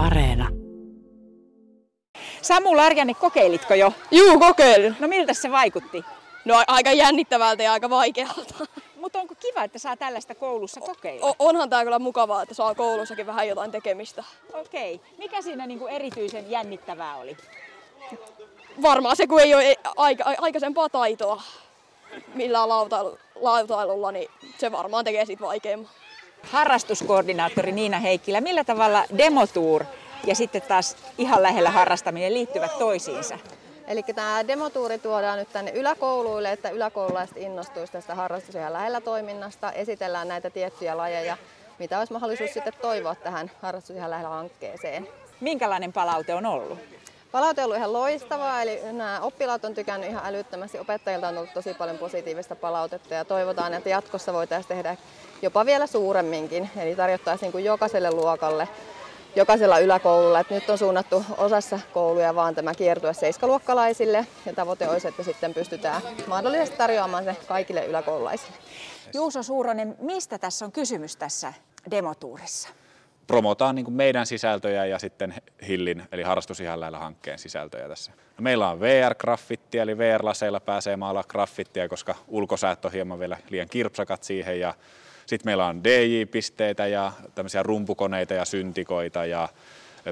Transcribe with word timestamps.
Areena. 0.00 0.48
Samu 2.42 2.76
Larjanne, 2.76 3.14
kokeilitko 3.14 3.74
jo? 3.74 3.92
Juu, 4.10 4.38
kokeilin. 4.38 4.96
No 5.00 5.08
miltä 5.08 5.34
se 5.34 5.50
vaikutti? 5.50 6.04
No 6.44 6.64
aika 6.66 6.92
jännittävältä 6.92 7.62
ja 7.62 7.72
aika 7.72 7.90
vaikealta. 7.90 8.54
Mutta 8.96 9.18
onko 9.20 9.34
kiva, 9.34 9.64
että 9.64 9.78
saa 9.78 9.96
tällaista 9.96 10.34
koulussa 10.34 10.80
kokeilla? 10.80 11.26
O- 11.26 11.34
onhan 11.38 11.70
tää 11.70 11.84
kyllä 11.84 11.98
mukavaa, 11.98 12.42
että 12.42 12.54
saa 12.54 12.74
koulussakin 12.74 13.26
vähän 13.26 13.48
jotain 13.48 13.70
tekemistä. 13.70 14.24
Okei. 14.52 15.00
Mikä 15.18 15.42
siinä 15.42 15.66
niinku 15.66 15.86
erityisen 15.86 16.50
jännittävää 16.50 17.16
oli? 17.16 17.36
Varmaan 18.82 19.16
se, 19.16 19.26
kun 19.26 19.40
ei 19.40 19.54
ole 19.54 19.76
aika, 19.96 20.24
aikaisempaa 20.38 20.88
taitoa 20.88 21.42
millään 22.34 22.68
lautailu, 22.68 23.18
lautailulla, 23.34 24.12
niin 24.12 24.28
se 24.58 24.72
varmaan 24.72 25.04
tekee 25.04 25.24
siitä 25.26 25.44
vaikeamman. 25.44 25.90
Harrastuskoordinaattori 26.42 27.72
Niina 27.72 27.98
Heikkilä, 27.98 28.40
millä 28.40 28.64
tavalla 28.64 29.04
demotour 29.18 29.84
ja 30.26 30.34
sitten 30.34 30.62
taas 30.62 30.96
ihan 31.18 31.42
lähellä 31.42 31.70
harrastaminen 31.70 32.34
liittyvät 32.34 32.78
toisiinsa? 32.78 33.38
Eli 33.86 34.02
tämä 34.02 34.48
demotuuri 34.48 34.98
tuodaan 34.98 35.38
nyt 35.38 35.52
tänne 35.52 35.70
yläkouluille, 35.70 36.52
että 36.52 36.70
yläkoululaiset 36.70 37.36
innostuisivat 37.36 37.92
tästä 37.92 38.14
harrastus- 38.14 38.54
ja 38.54 38.72
lähellä 38.72 39.00
toiminnasta. 39.00 39.72
Esitellään 39.72 40.28
näitä 40.28 40.50
tiettyjä 40.50 40.96
lajeja, 40.96 41.36
mitä 41.78 41.98
olisi 41.98 42.12
mahdollisuus 42.12 42.52
sitten 42.52 42.72
toivoa 42.82 43.14
tähän 43.14 43.50
harrastus- 43.62 43.96
ja 43.96 44.10
lähellä 44.10 44.28
hankkeeseen. 44.28 45.08
Minkälainen 45.40 45.92
palaute 45.92 46.34
on 46.34 46.46
ollut? 46.46 46.78
Palaute 47.32 47.60
on 47.60 47.64
ollut 47.64 47.76
ihan 47.76 47.92
loistavaa, 47.92 48.62
eli 48.62 48.80
nämä 48.92 49.20
oppilaat 49.20 49.64
on 49.64 49.74
tykännyt 49.74 50.10
ihan 50.10 50.26
älyttömästi. 50.26 50.78
Opettajilta 50.78 51.28
on 51.28 51.34
tullut 51.34 51.54
tosi 51.54 51.74
paljon 51.74 51.98
positiivista 51.98 52.56
palautetta 52.56 53.14
ja 53.14 53.24
toivotaan, 53.24 53.74
että 53.74 53.88
jatkossa 53.88 54.32
voitaisiin 54.32 54.68
tehdä 54.68 54.96
jopa 55.42 55.66
vielä 55.66 55.86
suuremminkin. 55.86 56.70
Eli 56.76 56.96
tarjottaisiin 56.96 57.52
kuin 57.52 57.64
jokaiselle 57.64 58.10
luokalle, 58.10 58.68
jokaisella 59.36 59.78
yläkoululla. 59.78 60.40
Että 60.40 60.54
nyt 60.54 60.70
on 60.70 60.78
suunnattu 60.78 61.24
osassa 61.38 61.80
kouluja 61.92 62.34
vaan 62.34 62.54
tämä 62.54 62.74
kiertue 62.74 63.14
seiskaluokkalaisille 63.14 64.26
ja 64.46 64.54
tavoite 64.54 64.88
olisi, 64.88 65.08
että 65.08 65.22
sitten 65.22 65.54
pystytään 65.54 66.02
mahdollisesti 66.26 66.78
tarjoamaan 66.78 67.24
se 67.24 67.36
kaikille 67.46 67.86
yläkoululaisille. 67.86 68.56
Juuso 69.14 69.42
Suuronen, 69.42 69.96
mistä 69.98 70.38
tässä 70.38 70.64
on 70.64 70.72
kysymys 70.72 71.16
tässä 71.16 71.52
demotuurissa? 71.90 72.68
Promotaan 73.30 73.74
niin 73.74 73.92
meidän 73.92 74.26
sisältöjä 74.26 74.86
ja 74.86 74.98
sitten 74.98 75.34
Hillin, 75.68 76.02
eli 76.12 76.22
harrastus 76.22 76.60
ihan 76.60 76.80
lähellä 76.80 76.98
hankkeen 76.98 77.38
sisältöjä 77.38 77.88
tässä. 77.88 78.12
No 78.12 78.42
meillä 78.42 78.70
on 78.70 78.80
VR-graffitti, 78.80 79.78
eli 79.78 79.98
VR-laseilla 79.98 80.60
pääsee 80.60 80.96
maalaa 80.96 81.24
graffittia, 81.28 81.88
koska 81.88 82.14
ulkosäät 82.28 82.84
on 82.84 82.92
hieman 82.92 83.18
vielä 83.18 83.36
liian 83.50 83.68
kirpsakat 83.68 84.22
siihen. 84.22 84.60
Ja 84.60 84.74
sitten 85.26 85.48
meillä 85.48 85.66
on 85.66 85.84
DJ-pisteitä 85.84 86.86
ja 86.86 87.12
tämmöisiä 87.34 87.62
rumpukoneita 87.62 88.34
ja 88.34 88.44
syntikoita 88.44 89.24
ja 89.24 89.48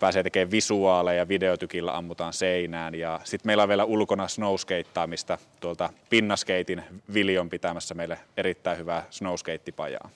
pääsee 0.00 0.22
tekemään 0.22 0.50
visuaaleja, 0.50 1.28
videotykillä 1.28 1.96
ammutaan 1.96 2.32
seinään. 2.32 2.94
Ja 2.94 3.20
sitten 3.24 3.48
meillä 3.48 3.62
on 3.62 3.68
vielä 3.68 3.84
ulkona 3.84 4.28
snowskeittaamista 4.28 5.38
tuolta 5.60 5.90
Pinnaskeitin 6.10 6.82
Viljon 7.14 7.50
pitämässä 7.50 7.94
meille 7.94 8.18
erittäin 8.36 8.78
hyvää 8.78 9.06
snowskeittipajaa. 9.10 10.10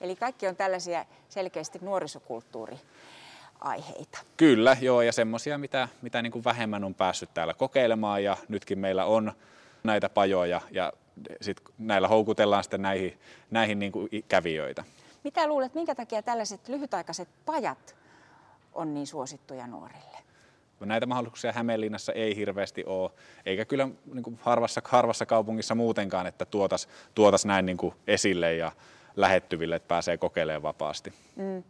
Eli 0.00 0.16
kaikki 0.16 0.48
on 0.48 0.56
tällaisia 0.56 1.04
selkeästi 1.28 1.78
nuorisokulttuuriaiheita. 1.82 4.18
Kyllä, 4.36 4.76
joo, 4.80 5.02
ja 5.02 5.12
semmoisia, 5.12 5.58
mitä, 5.58 5.88
mitä 6.02 6.22
niin 6.22 6.32
kuin 6.32 6.44
vähemmän 6.44 6.84
on 6.84 6.94
päässyt 6.94 7.34
täällä 7.34 7.54
kokeilemaan, 7.54 8.24
ja 8.24 8.36
nytkin 8.48 8.78
meillä 8.78 9.04
on 9.04 9.32
näitä 9.84 10.08
pajoja, 10.08 10.60
ja 10.70 10.92
sit 11.40 11.60
näillä 11.78 12.08
houkutellaan 12.08 12.64
sitten 12.64 12.82
näihin, 12.82 13.20
näihin 13.50 13.78
niin 13.78 13.92
kuin 13.92 14.08
kävijöitä. 14.28 14.84
Mitä 15.24 15.46
luulet, 15.46 15.74
minkä 15.74 15.94
takia 15.94 16.22
tällaiset 16.22 16.68
lyhytaikaiset 16.68 17.28
pajat 17.46 17.96
on 18.72 18.94
niin 18.94 19.06
suosittuja 19.06 19.66
nuorille? 19.66 20.18
Näitä 20.80 21.06
mahdollisuuksia 21.06 21.52
Hämeenlinnassa 21.52 22.12
ei 22.12 22.36
hirveästi 22.36 22.84
ole, 22.86 23.10
eikä 23.46 23.64
kyllä 23.64 23.88
niin 24.14 24.22
kuin 24.22 24.38
harvassa, 24.42 24.80
harvassa 24.84 25.26
kaupungissa 25.26 25.74
muutenkaan, 25.74 26.26
että 26.26 26.44
tuotas, 26.44 26.88
tuotas 27.14 27.46
näin 27.46 27.66
niin 27.66 27.76
kuin 27.76 27.94
esille 28.06 28.54
ja 28.54 28.72
lähettyville, 29.20 29.76
että 29.76 29.88
pääsee 29.88 30.18
kokeilemaan 30.18 30.62
vapaasti. 30.62 31.12
Mm. 31.36 31.62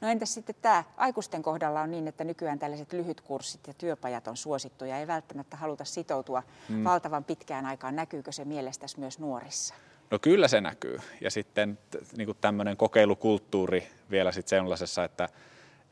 No 0.00 0.08
entäs 0.08 0.34
sitten 0.34 0.54
tämä 0.62 0.84
aikuisten 0.96 1.42
kohdalla 1.42 1.80
on 1.80 1.90
niin, 1.90 2.08
että 2.08 2.24
nykyään 2.24 2.58
tällaiset 2.58 2.92
lyhytkurssit 2.92 3.66
ja 3.66 3.74
työpajat 3.74 4.28
on 4.28 4.36
suosittuja, 4.36 4.98
ei 4.98 5.06
välttämättä 5.06 5.56
haluta 5.56 5.84
sitoutua 5.84 6.42
mm. 6.68 6.84
valtavan 6.84 7.24
pitkään 7.24 7.66
aikaan. 7.66 7.96
Näkyykö 7.96 8.32
se 8.32 8.44
mielestäsi 8.44 9.00
myös 9.00 9.18
nuorissa? 9.18 9.74
No 10.10 10.18
kyllä 10.18 10.48
se 10.48 10.60
näkyy. 10.60 10.98
Ja 11.20 11.30
sitten 11.30 11.78
niin 12.16 12.26
kuin 12.26 12.38
tämmöinen 12.40 12.76
kokeilukulttuuri 12.76 13.88
vielä 14.10 14.32
sitten 14.32 14.58
sellaisessa, 14.58 15.04
että, 15.04 15.28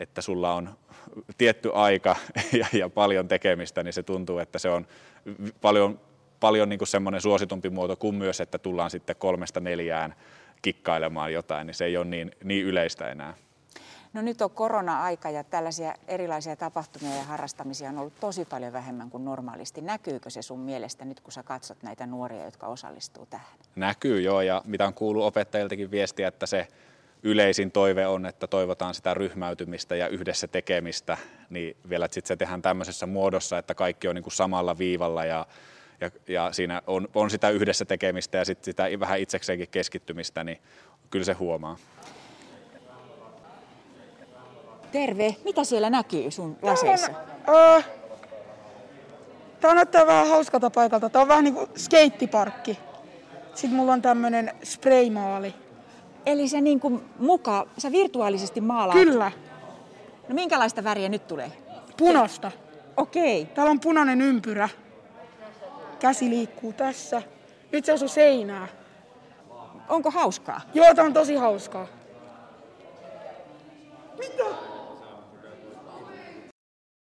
että 0.00 0.20
sulla 0.20 0.54
on 0.54 0.70
tietty 1.38 1.70
aika 1.74 2.16
ja, 2.60 2.66
ja 2.72 2.88
paljon 2.88 3.28
tekemistä, 3.28 3.82
niin 3.82 3.92
se 3.92 4.02
tuntuu, 4.02 4.38
että 4.38 4.58
se 4.58 4.70
on 4.70 4.86
paljon, 5.60 6.00
paljon 6.40 6.68
niin 6.68 6.78
kuin 6.78 6.88
semmoinen 6.88 7.20
suositumpi 7.20 7.70
muoto 7.70 7.96
kuin 7.96 8.14
myös, 8.14 8.40
että 8.40 8.58
tullaan 8.58 8.90
sitten 8.90 9.16
kolmesta 9.16 9.60
neljään 9.60 10.14
kikkailemaan 10.62 11.32
jotain, 11.32 11.66
niin 11.66 11.74
se 11.74 11.84
ei 11.84 11.96
ole 11.96 12.04
niin, 12.04 12.30
niin 12.44 12.66
yleistä 12.66 13.08
enää. 13.08 13.34
No 14.12 14.22
nyt 14.22 14.42
on 14.42 14.50
korona-aika 14.50 15.30
ja 15.30 15.44
tällaisia 15.44 15.94
erilaisia 16.08 16.56
tapahtumia 16.56 17.16
ja 17.16 17.22
harrastamisia 17.22 17.88
on 17.88 17.98
ollut 17.98 18.20
tosi 18.20 18.44
paljon 18.44 18.72
vähemmän 18.72 19.10
kuin 19.10 19.24
normaalisti. 19.24 19.80
Näkyykö 19.80 20.30
se 20.30 20.42
sun 20.42 20.60
mielestä 20.60 21.04
nyt, 21.04 21.20
kun 21.20 21.32
sä 21.32 21.42
katsot 21.42 21.82
näitä 21.82 22.06
nuoria, 22.06 22.44
jotka 22.44 22.66
osallistuu 22.66 23.26
tähän? 23.26 23.58
Näkyy 23.76 24.20
joo, 24.20 24.40
ja 24.40 24.62
mitä 24.64 24.86
on 24.86 24.94
kuullut 24.94 25.24
opettajiltakin 25.24 25.90
viestiä, 25.90 26.28
että 26.28 26.46
se 26.46 26.68
yleisin 27.22 27.72
toive 27.72 28.06
on, 28.06 28.26
että 28.26 28.46
toivotaan 28.46 28.94
sitä 28.94 29.14
ryhmäytymistä 29.14 29.96
ja 29.96 30.08
yhdessä 30.08 30.48
tekemistä, 30.48 31.18
niin 31.50 31.76
vielä 31.88 32.04
että 32.04 32.14
sit 32.14 32.26
se 32.26 32.36
tehdään 32.36 32.62
tämmöisessä 32.62 33.06
muodossa, 33.06 33.58
että 33.58 33.74
kaikki 33.74 34.08
on 34.08 34.14
niin 34.14 34.22
kuin 34.22 34.32
samalla 34.32 34.78
viivalla 34.78 35.24
ja 35.24 35.46
ja, 36.02 36.10
ja 36.28 36.52
siinä 36.52 36.82
on, 36.86 37.08
on 37.14 37.30
sitä 37.30 37.50
yhdessä 37.50 37.84
tekemistä 37.84 38.38
ja 38.38 38.44
sit 38.44 38.64
sitä 38.64 38.86
vähän 39.00 39.20
itsekseenkin 39.20 39.68
keskittymistä, 39.68 40.44
niin 40.44 40.58
kyllä 41.10 41.24
se 41.24 41.32
huomaa. 41.32 41.76
Terve, 44.92 45.36
mitä 45.44 45.64
siellä 45.64 45.90
näkyy 45.90 46.30
sun 46.30 46.56
laseissa? 46.62 47.12
Öö, 47.48 47.80
Tämä 49.60 49.74
näyttää 49.74 50.06
vähän 50.06 50.28
hauskalta 50.28 50.70
paikalta. 50.70 51.10
Tämä 51.10 51.22
on 51.22 51.28
vähän 51.28 51.44
niin 51.44 51.54
kuin 51.54 51.70
skeittiparkki. 51.76 52.78
Sitten 53.54 53.76
mulla 53.76 53.92
on 53.92 54.02
tämmönen 54.02 54.52
spraymaali. 54.62 55.54
Eli 56.26 56.48
sä 56.48 56.60
niin 56.60 56.80
kuin 56.80 57.04
muka, 57.19 57.66
sä 57.78 57.92
virtuaalisesti 57.92 58.60
maalaat? 58.60 58.98
Kyllä, 58.98 59.32
No 60.28 60.34
minkälaista 60.34 60.84
väriä 60.84 61.08
nyt 61.08 61.26
tulee? 61.26 61.52
punosta. 61.96 62.52
Okei. 62.96 63.44
Täällä 63.44 63.70
on 63.70 63.80
punainen 63.80 64.20
ympyrä. 64.20 64.69
Käsi 66.02 66.30
liikkuu 66.30 66.72
tässä. 66.72 67.22
Nyt 67.72 67.84
se 67.84 67.92
osuu 67.92 68.08
seinää. 68.08 68.68
Onko 69.88 70.10
hauskaa? 70.10 70.60
Joo, 70.74 70.94
tää 70.94 71.04
on 71.04 71.12
tosi 71.12 71.34
hauskaa. 71.34 71.86